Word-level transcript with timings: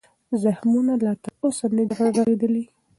زخمونه 0.43 0.93
لا 1.05 1.13
تر 1.23 1.31
اوسه 1.45 1.65
نه 1.75 1.83
دي 1.89 1.95
رغېدلي. 2.01 2.65